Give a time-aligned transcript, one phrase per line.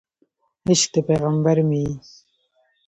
[0.69, 1.93] عشق د پیغمبر مې یې